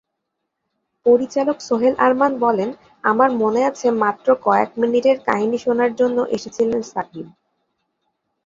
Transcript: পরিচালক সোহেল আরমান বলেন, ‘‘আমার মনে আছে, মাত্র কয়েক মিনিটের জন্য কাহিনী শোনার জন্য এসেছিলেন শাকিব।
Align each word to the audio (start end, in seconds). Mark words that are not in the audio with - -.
পরিচালক 1.05 1.57
সোহেল 1.61 1.93
আরমান 2.05 2.33
বলেন, 2.39 2.69
‘‘আমার 3.03 3.29
মনে 3.41 3.61
আছে, 3.69 3.87
মাত্র 4.03 4.27
কয়েক 4.45 4.69
মিনিটের 4.81 5.17
জন্য 5.17 5.27
কাহিনী 5.27 5.57
শোনার 5.65 5.91
জন্য 5.95 6.17
এসেছিলেন 6.35 6.81
শাকিব। 6.91 7.27